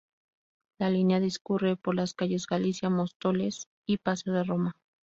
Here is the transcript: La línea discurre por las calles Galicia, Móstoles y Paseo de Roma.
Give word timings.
La 0.79 0.89
línea 0.89 1.19
discurre 1.19 1.75
por 1.75 1.93
las 1.93 2.15
calles 2.15 2.47
Galicia, 2.47 2.89
Móstoles 2.89 3.67
y 3.85 3.97
Paseo 3.99 4.33
de 4.33 4.43
Roma. 4.43 4.75